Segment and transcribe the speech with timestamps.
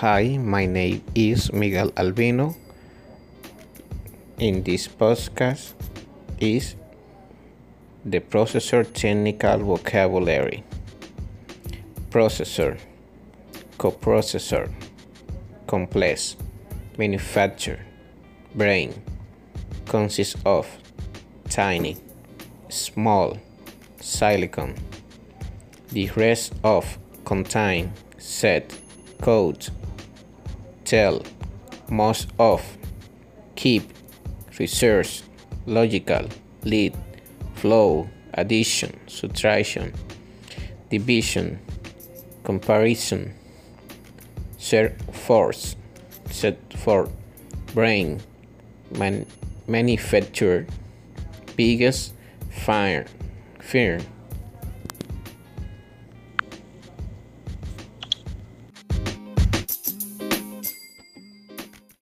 [0.00, 2.54] Hi, my name is Miguel Albino.
[4.38, 5.72] In this podcast
[6.38, 6.76] is
[8.04, 10.62] the processor technical vocabulary.
[12.10, 12.78] Processor,
[13.76, 14.70] coprocessor,
[15.66, 16.36] complex,
[16.96, 17.80] manufacture,
[18.54, 18.94] brain,
[19.86, 20.68] consists of
[21.50, 21.96] tiny,
[22.68, 23.36] small,
[24.00, 24.76] silicon.
[25.90, 28.72] The rest of contain set,
[29.20, 29.66] code,
[30.88, 31.22] tell,
[31.90, 32.62] most of,
[33.56, 33.82] keep,
[34.58, 35.22] research,
[35.66, 36.26] logical,
[36.64, 36.96] lead,
[37.54, 39.92] flow, addition, subtraction,
[40.90, 41.58] division,
[42.42, 43.34] comparison,
[44.56, 45.76] set force,
[46.30, 47.10] set for
[47.74, 48.20] brain,
[48.96, 49.26] man,
[49.66, 50.66] manufacture,
[51.54, 52.14] biggest,
[52.50, 53.04] fire,
[53.60, 54.00] fear.